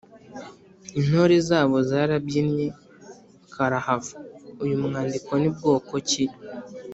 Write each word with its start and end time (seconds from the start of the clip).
intore 0.99 1.35
zabo 1.47 1.77
zarabyinnye 1.89 2.65
karahavauyu 3.53 4.75
mwandiko 4.85 5.31
ni 5.41 5.49
bwoko 5.55 5.93
ki? 6.09 6.25